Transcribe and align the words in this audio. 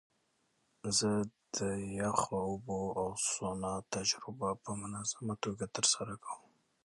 زه 0.97 1.11
د 1.55 1.57
یخو 1.99 2.35
اوبو 2.47 2.79
او 2.99 3.07
سونا 3.31 3.73
تجربه 3.93 4.49
په 4.63 4.71
منظمه 4.81 5.33
توګه 5.43 5.65
ترسره 5.75 6.13
کوم. 6.25 6.51